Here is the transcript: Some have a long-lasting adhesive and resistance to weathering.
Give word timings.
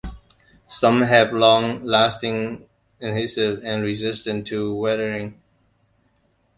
Some 0.67 1.03
have 1.03 1.31
a 1.31 1.37
long-lasting 1.37 2.67
adhesive 2.99 3.61
and 3.63 3.83
resistance 3.83 4.49
to 4.49 4.73
weathering. 4.75 5.39